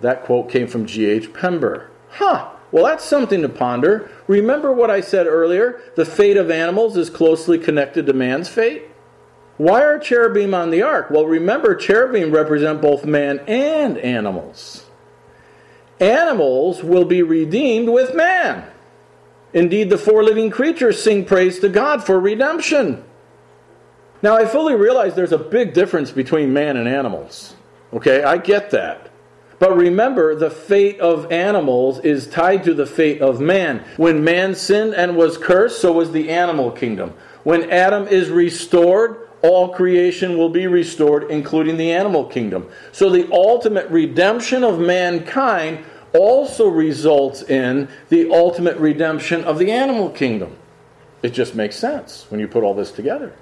[0.01, 1.33] That quote came from G.H.
[1.33, 1.91] Pember.
[2.11, 4.11] Huh, well, that's something to ponder.
[4.27, 5.81] Remember what I said earlier?
[5.95, 8.85] The fate of animals is closely connected to man's fate.
[9.57, 11.11] Why are cherubim on the ark?
[11.11, 14.85] Well, remember, cherubim represent both man and animals.
[15.99, 18.71] Animals will be redeemed with man.
[19.55, 23.03] Indeed, the four living creatures sing praise to God for redemption.
[24.21, 27.55] Now, I fully realize there's a big difference between man and animals.
[27.95, 29.11] Okay, I get that.
[29.59, 33.85] But remember, the fate of animals is tied to the fate of man.
[33.97, 37.15] When man sinned and was cursed, so was the animal kingdom.
[37.43, 42.69] When Adam is restored, all creation will be restored, including the animal kingdom.
[42.93, 50.11] So the ultimate redemption of mankind also results in the ultimate redemption of the animal
[50.11, 50.57] kingdom.
[51.23, 53.33] It just makes sense when you put all this together.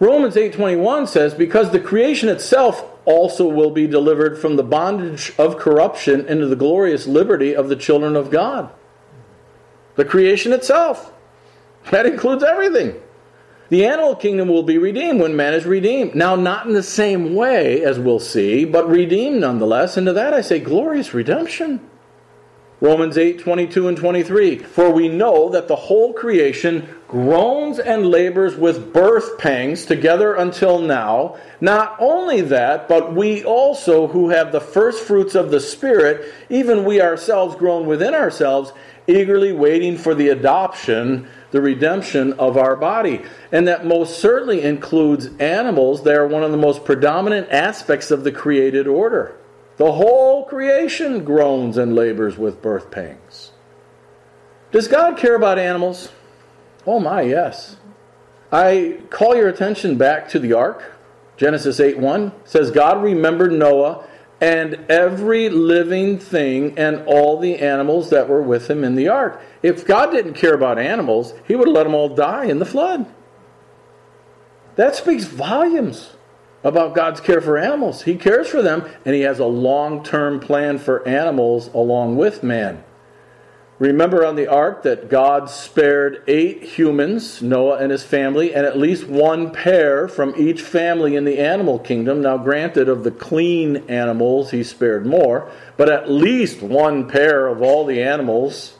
[0.00, 5.58] Romans 8:21 says because the creation itself also will be delivered from the bondage of
[5.58, 8.70] corruption into the glorious liberty of the children of God.
[9.96, 11.12] The creation itself.
[11.90, 12.94] That includes everything.
[13.70, 16.14] The animal kingdom will be redeemed when man is redeemed.
[16.14, 19.96] Now, not in the same way as we'll see, but redeemed nonetheless.
[19.96, 21.80] And to that I say, glorious redemption.
[22.80, 24.58] Romans 8, 22 and 23.
[24.58, 30.78] For we know that the whole creation groans and labors with birth pangs together until
[30.78, 31.36] now.
[31.60, 36.84] Not only that, but we also who have the first fruits of the Spirit, even
[36.84, 38.72] we ourselves groan within ourselves,
[39.06, 43.22] eagerly waiting for the adoption the redemption of our body.
[43.52, 46.02] And that most certainly includes animals.
[46.02, 49.34] They are one of the most predominant aspects of the created order.
[49.78, 53.52] The whole creation groans and labors with birth pangs.
[54.72, 56.10] Does God care about animals?
[56.86, 57.76] Oh my, yes.
[58.50, 60.94] I call your attention back to the ark.
[61.36, 64.06] Genesis 8 1 says, God remembered Noah
[64.40, 69.40] and every living thing and all the animals that were with him in the ark.
[69.62, 72.64] If God didn't care about animals, he would have let them all die in the
[72.64, 73.06] flood.
[74.76, 76.16] That speaks volumes
[76.62, 78.02] about God's care for animals.
[78.02, 82.42] He cares for them, and he has a long term plan for animals along with
[82.42, 82.84] man.
[83.78, 88.76] Remember on the ark that God spared eight humans, Noah and his family, and at
[88.76, 92.20] least one pair from each family in the animal kingdom.
[92.20, 97.62] Now, granted, of the clean animals, he spared more, but at least one pair of
[97.62, 98.74] all the animals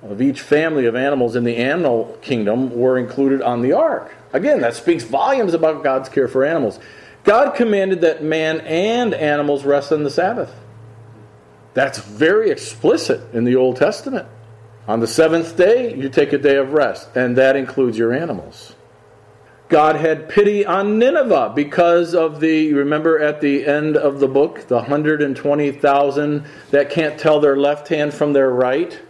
[0.00, 4.14] of each family of animals in the animal kingdom were included on the ark.
[4.32, 6.78] Again, that speaks volumes about God's care for animals.
[7.24, 10.54] God commanded that man and animals rest on the Sabbath.
[11.74, 14.28] That's very explicit in the Old Testament.
[14.88, 18.76] On the seventh day, you take a day of rest, and that includes your animals.
[19.68, 24.68] God had pity on Nineveh because of the, remember at the end of the book,
[24.68, 29.00] the 120,000 that can't tell their left hand from their right.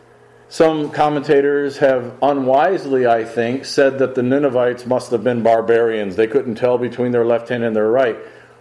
[0.49, 6.17] Some commentators have unwisely, I think, said that the Ninevites must have been barbarians.
[6.17, 8.17] They couldn't tell between their left hand and their right.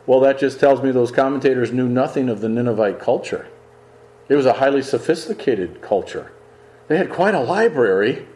[0.05, 3.47] Well, that just tells me those commentators knew nothing of the Ninevite culture.
[4.27, 6.33] It was a highly sophisticated culture.
[6.87, 8.27] They had quite a library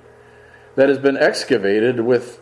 [0.76, 2.39] that has been excavated with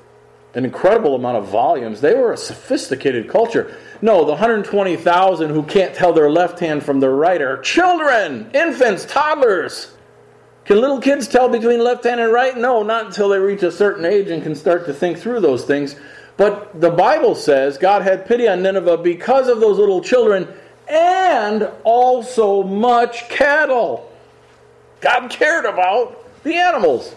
[0.53, 2.01] an incredible amount of volumes.
[2.01, 3.77] They were a sophisticated culture.
[4.01, 9.05] No, the 120,000 who can't tell their left hand from their right are children, infants,
[9.05, 9.93] toddlers.
[10.65, 12.57] Can little kids tell between left hand and right?
[12.57, 15.63] No, not until they reach a certain age and can start to think through those
[15.63, 15.95] things.
[16.37, 20.47] But the Bible says God had pity on Nineveh because of those little children
[20.87, 24.06] and also much cattle.
[25.01, 27.15] God cared about the animals.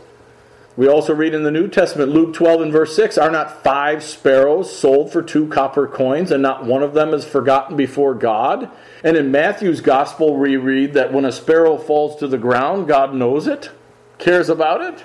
[0.76, 4.02] We also read in the New Testament, Luke 12 and verse 6 Are not five
[4.02, 8.70] sparrows sold for two copper coins, and not one of them is forgotten before God?
[9.04, 13.14] And in Matthew's gospel, we read that when a sparrow falls to the ground, God
[13.14, 13.70] knows it,
[14.18, 15.04] cares about it.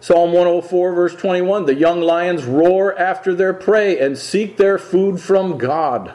[0.00, 5.20] Psalm 104, verse 21 The young lions roar after their prey and seek their food
[5.20, 6.14] from God.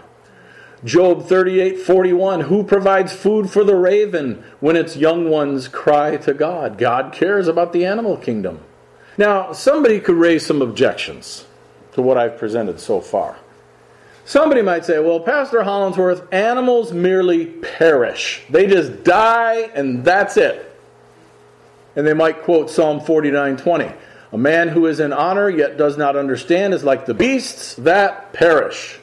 [0.85, 6.33] Job 38 41, who provides food for the raven when its young ones cry to
[6.33, 6.77] God?
[6.77, 8.59] God cares about the animal kingdom.
[9.17, 11.45] Now, somebody could raise some objections
[11.93, 13.37] to what I've presented so far.
[14.25, 18.41] Somebody might say, well, Pastor Hollingsworth, animals merely perish.
[18.49, 20.69] They just die and that's it.
[21.95, 23.91] And they might quote Psalm 49 20.
[24.31, 28.33] A man who is in honor yet does not understand is like the beasts that
[28.33, 28.99] perish.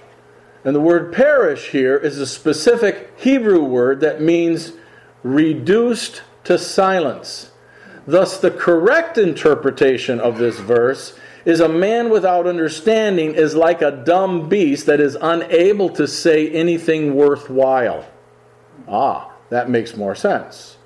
[0.65, 4.73] And the word perish here is a specific Hebrew word that means
[5.23, 7.51] reduced to silence.
[8.07, 13.91] Thus, the correct interpretation of this verse is a man without understanding is like a
[13.91, 18.05] dumb beast that is unable to say anything worthwhile.
[18.89, 20.77] Ah, that makes more sense.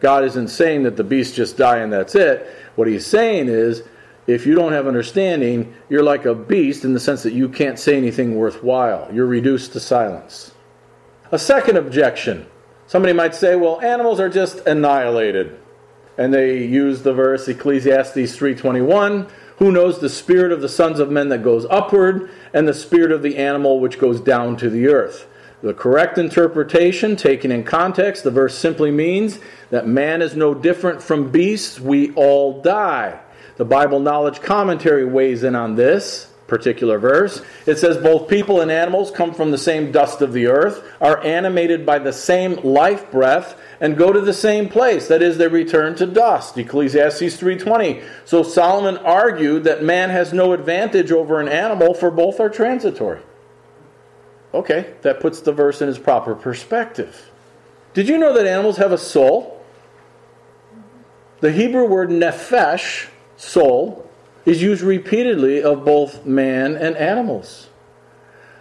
[0.00, 2.52] God isn't saying that the beasts just die and that's it.
[2.74, 3.84] What he's saying is
[4.26, 7.78] if you don't have understanding, you're like a beast in the sense that you can't
[7.78, 9.08] say anything worthwhile.
[9.12, 10.52] You're reduced to silence.
[11.32, 12.46] A second objection
[12.86, 15.58] somebody might say, well, animals are just annihilated.
[16.18, 21.10] And they use the verse Ecclesiastes 3:21, who knows the spirit of the sons of
[21.10, 24.88] men that goes upward and the spirit of the animal which goes down to the
[24.88, 25.26] earth.
[25.62, 29.38] The correct interpretation, taken in context, the verse simply means
[29.70, 33.20] that man is no different from beasts, we all die.
[33.56, 37.40] The Bible Knowledge Commentary weighs in on this particular verse.
[37.64, 41.22] It says, Both people and animals come from the same dust of the earth, are
[41.24, 45.08] animated by the same life breath, and go to the same place.
[45.08, 46.58] That is, they return to dust.
[46.58, 48.04] Ecclesiastes 3.20.
[48.26, 53.20] So Solomon argued that man has no advantage over an animal, for both are transitory.
[54.52, 57.30] Okay, that puts the verse in its proper perspective.
[57.94, 59.64] Did you know that animals have a soul?
[61.40, 63.08] The Hebrew word nephesh,
[63.42, 64.08] soul,
[64.44, 67.68] is used repeatedly of both man and animals.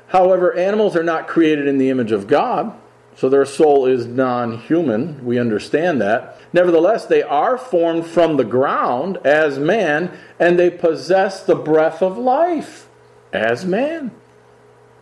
[0.07, 2.73] However, animals are not created in the image of God,
[3.15, 5.23] so their soul is non human.
[5.23, 6.38] We understand that.
[6.53, 12.17] Nevertheless, they are formed from the ground as man, and they possess the breath of
[12.17, 12.88] life
[13.32, 14.11] as man.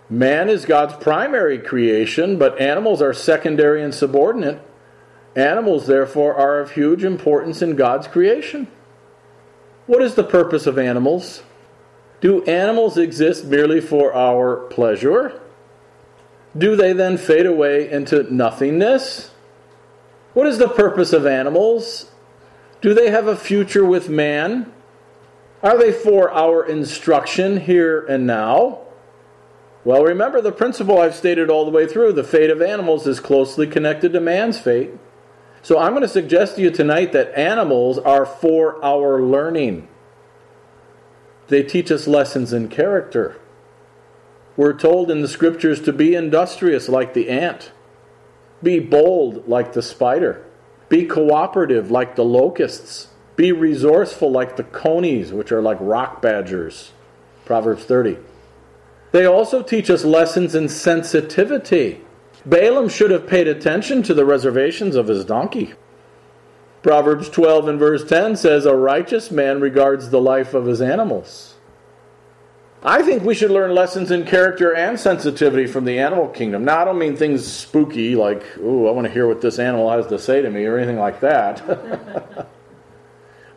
[0.09, 4.61] Man is God's primary creation, but animals are secondary and subordinate.
[5.35, 8.67] Animals, therefore, are of huge importance in God's creation.
[9.89, 11.41] What is the purpose of animals?
[12.21, 15.41] Do animals exist merely for our pleasure?
[16.55, 19.31] Do they then fade away into nothingness?
[20.35, 22.11] What is the purpose of animals?
[22.81, 24.71] Do they have a future with man?
[25.63, 28.81] Are they for our instruction here and now?
[29.83, 33.19] Well, remember the principle I've stated all the way through the fate of animals is
[33.19, 34.91] closely connected to man's fate.
[35.61, 39.87] So I'm going to suggest to you tonight that animals are for our learning.
[41.47, 43.39] They teach us lessons in character.
[44.55, 47.71] We're told in the scriptures to be industrious like the ant,
[48.61, 50.45] be bold like the spider,
[50.89, 56.91] be cooperative like the locusts, be resourceful like the conies, which are like rock badgers.
[57.45, 58.17] Proverbs 30.
[59.11, 62.01] They also teach us lessons in sensitivity.
[62.45, 65.73] Balaam should have paid attention to the reservations of his donkey.
[66.81, 71.55] Proverbs 12 and verse 10 says, A righteous man regards the life of his animals.
[72.81, 76.63] I think we should learn lessons in character and sensitivity from the animal kingdom.
[76.63, 79.91] Now, I don't mean things spooky like, ooh, I want to hear what this animal
[79.91, 81.61] has to say to me or anything like that.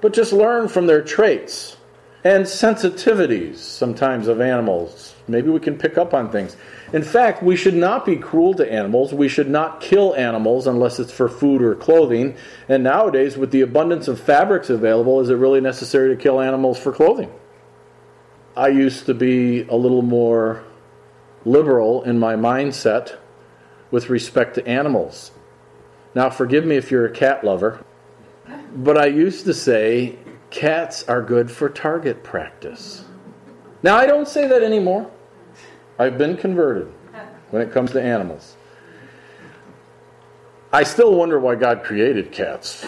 [0.01, 1.77] but just learn from their traits
[2.25, 5.15] and sensitivities sometimes of animals.
[5.29, 6.57] Maybe we can pick up on things.
[6.93, 9.15] In fact, we should not be cruel to animals.
[9.15, 12.37] We should not kill animals unless it's for food or clothing.
[12.69, 16.79] And nowadays, with the abundance of fabrics available, is it really necessary to kill animals
[16.79, 17.33] for clothing?
[18.55, 20.65] I used to be a little more
[21.47, 23.17] liberal in my mindset
[23.91, 25.33] with respect to animals.
[26.15, 27.83] Now, forgive me if you're a cat lover,
[28.75, 30.19] but I used to say
[30.51, 33.07] cats are good for target practice.
[33.83, 35.11] Now, I don't say that anymore.
[36.03, 36.89] I've been converted
[37.51, 38.57] when it comes to animals.
[40.73, 42.85] I still wonder why God created cats.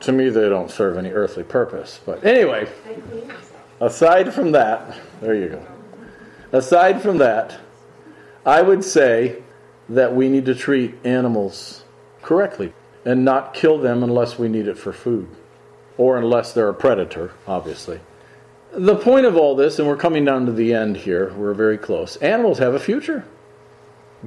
[0.00, 2.00] To me, they don't serve any earthly purpose.
[2.06, 2.66] But anyway,
[3.78, 5.66] aside from that, there you go.
[6.50, 7.60] Aside from that,
[8.46, 9.42] I would say
[9.90, 11.84] that we need to treat animals
[12.22, 12.72] correctly
[13.04, 15.28] and not kill them unless we need it for food
[15.98, 18.00] or unless they're a predator, obviously.
[18.76, 21.78] The point of all this, and we're coming down to the end here, we're very
[21.78, 22.16] close.
[22.16, 23.24] Animals have a future.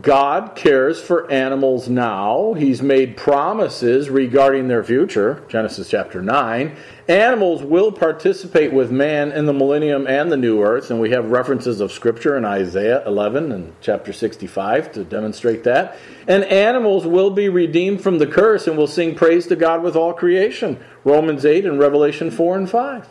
[0.02, 2.54] God cares for animals now.
[2.54, 6.78] He's made promises regarding their future, Genesis chapter 9.
[7.10, 11.32] Animals will participate with man in the millennium and the new earth, and we have
[11.32, 15.98] references of Scripture in Isaiah 11 and chapter 65 to demonstrate that.
[16.26, 19.98] And animals will be redeemed from the curse and will sing praise to God with
[19.98, 23.10] all creation, Romans 8 and Revelation 4 and 5.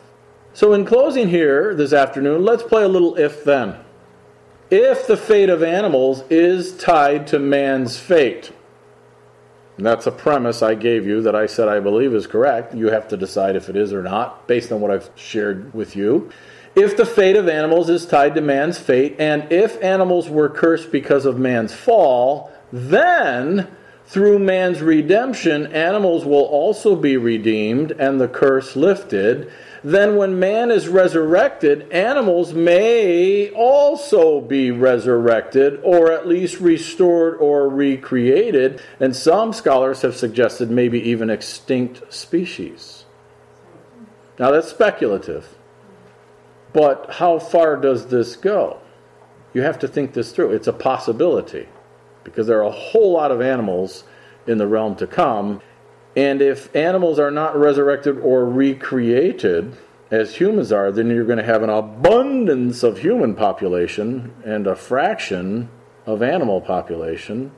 [0.57, 3.77] So, in closing here this afternoon, let's play a little if then
[4.71, 8.53] if the fate of animals is tied to man's fate.
[9.77, 12.75] That's a premise I gave you that I said I believe is correct.
[12.75, 15.95] You have to decide if it is or not, based on what I've shared with
[15.95, 16.31] you.
[16.75, 20.91] If the fate of animals is tied to man's fate, and if animals were cursed
[20.91, 23.69] because of man's fall, then
[24.07, 29.53] through man's redemption, animals will also be redeemed and the curse lifted
[29.87, 37.69] then when man is resurrected, animals may also be resurrected, or at least restored or
[37.69, 43.05] recreated, and some scholars have suggested maybe even extinct species.
[44.41, 45.55] Now that's speculative.
[46.73, 48.81] But how far does this go?
[49.55, 50.51] You have to think this through.
[50.51, 51.69] It's a possibility
[52.25, 54.03] because there are a whole lot of animals
[54.49, 55.63] in the realm to come,
[56.17, 59.77] and if animals are not resurrected or recreated
[60.11, 64.75] as humans are, then you're going to have an abundance of human population and a
[64.75, 65.69] fraction
[66.07, 67.53] of animal population.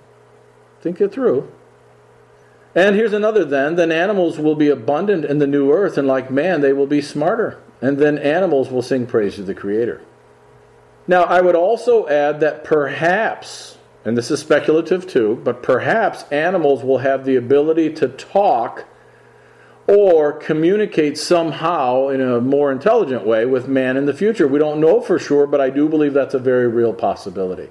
[0.80, 1.50] Think it through.
[2.74, 3.76] And here's another then.
[3.76, 7.00] Then animals will be abundant in the new earth, and like man, they will be
[7.00, 7.60] smarter.
[7.80, 10.00] And then animals will sing praise to the Creator.
[11.06, 13.77] Now, I would also add that perhaps,
[14.08, 18.86] and this is speculative too, but perhaps animals will have the ability to talk
[19.86, 24.48] or communicate somehow in a more intelligent way with man in the future.
[24.48, 27.68] We don't know for sure, but I do believe that's a very real possibility.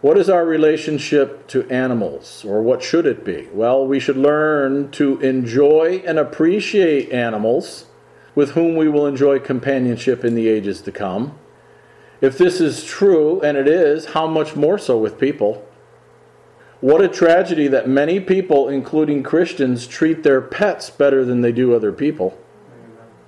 [0.00, 3.48] What is our relationship to animals, or what should it be?
[3.52, 7.86] Well, we should learn to enjoy and appreciate animals
[8.34, 11.38] with whom we will enjoy companionship in the ages to come.
[12.20, 15.66] If this is true, and it is, how much more so with people?
[16.80, 21.74] What a tragedy that many people, including Christians, treat their pets better than they do
[21.74, 22.38] other people.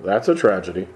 [0.01, 0.89] That's a tragedy.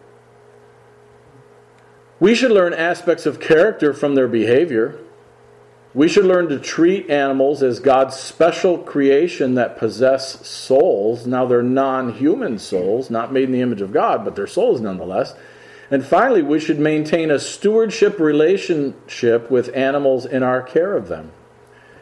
[2.20, 4.98] We should learn aspects of character from their behavior.
[5.94, 11.26] We should learn to treat animals as God's special creation that possess souls.
[11.26, 14.80] Now, they're non human souls, not made in the image of God, but they're souls
[14.80, 15.34] nonetheless.
[15.92, 21.32] And finally, we should maintain a stewardship relationship with animals in our care of them.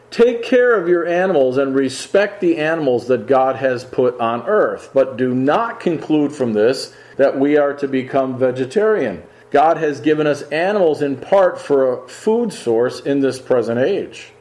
[0.09, 4.91] Take care of your animals and respect the animals that God has put on earth.
[4.93, 9.23] But do not conclude from this that we are to become vegetarian.
[9.51, 14.31] God has given us animals in part for a food source in this present age.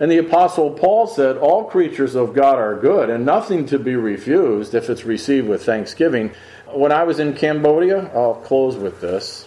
[0.00, 3.96] And the Apostle Paul said, All creatures of God are good, and nothing to be
[3.96, 6.32] refused if it's received with thanksgiving.
[6.72, 9.46] When I was in Cambodia, I'll close with this.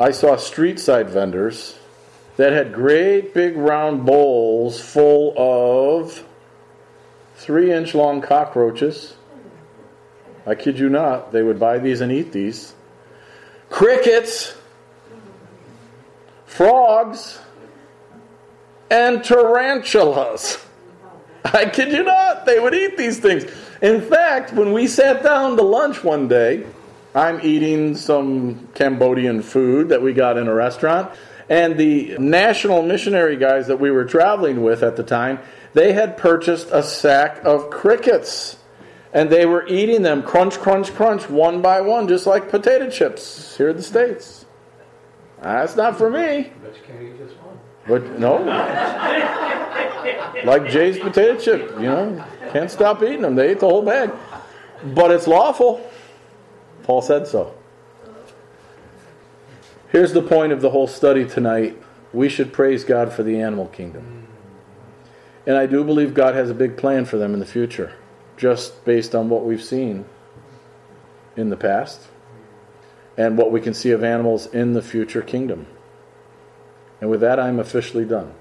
[0.00, 1.78] I saw street side vendors
[2.36, 6.24] that had great big round bowls full of
[7.36, 9.14] three inch long cockroaches.
[10.46, 12.74] I kid you not, they would buy these and eat these.
[13.70, 14.56] Crickets,
[16.44, 17.38] frogs,
[18.90, 20.58] and tarantulas.
[21.44, 23.44] I kid you not, they would eat these things.
[23.84, 26.64] In fact, when we sat down to lunch one day,
[27.14, 31.12] I'm eating some Cambodian food that we got in a restaurant.
[31.50, 35.38] And the national missionary guys that we were traveling with at the time,
[35.74, 38.56] they had purchased a sack of crickets.
[39.12, 43.54] And they were eating them crunch, crunch, crunch, one by one, just like potato chips
[43.58, 44.46] here in the States.
[45.42, 46.50] That's not for me.
[47.86, 48.36] But no.
[50.44, 53.34] like Jay's potato chip, you know, can't stop eating them.
[53.34, 54.12] They ate the whole bag.
[54.94, 55.90] But it's lawful.
[56.82, 57.54] Paul said so.
[59.90, 61.80] Here's the point of the whole study tonight.
[62.12, 64.26] We should praise God for the animal kingdom.
[65.46, 67.92] And I do believe God has a big plan for them in the future,
[68.36, 70.04] just based on what we've seen
[71.36, 72.08] in the past
[73.16, 75.66] and what we can see of animals in the future kingdom.
[77.04, 78.32] And with that, I'm officially done.